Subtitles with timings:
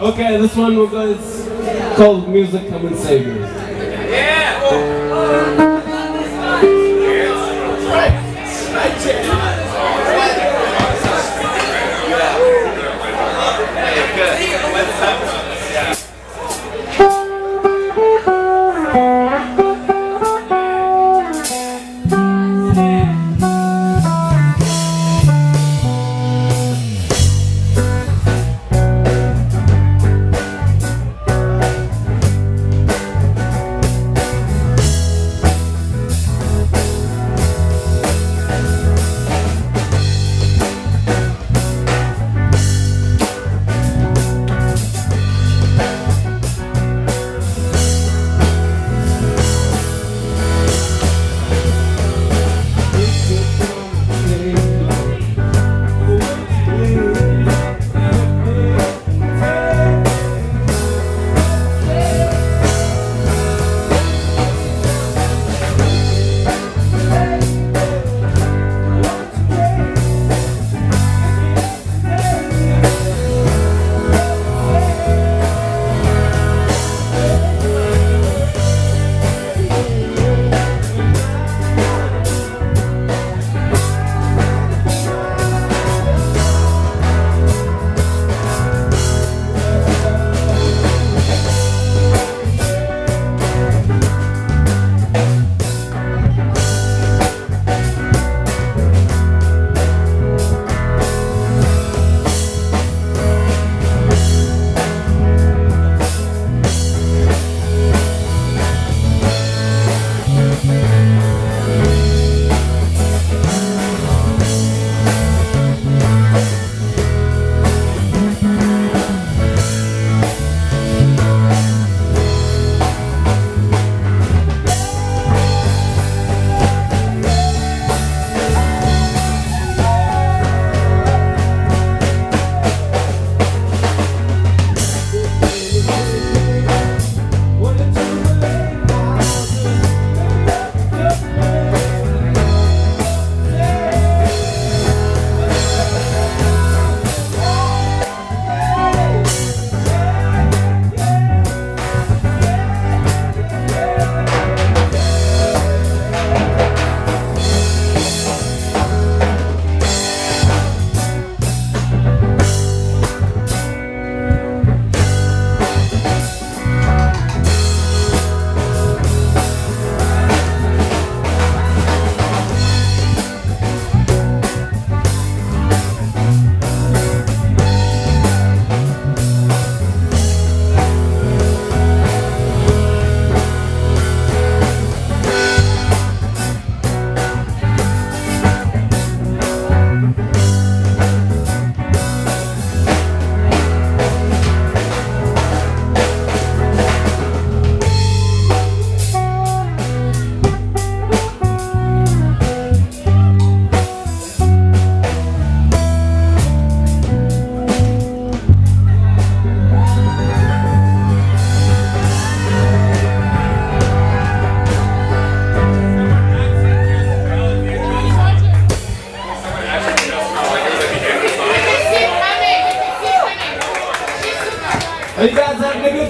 [0.00, 1.48] Okay, this one was
[1.96, 3.42] called Music Come and Save Me.
[5.10, 5.67] Are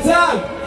[0.08, 0.57] 감.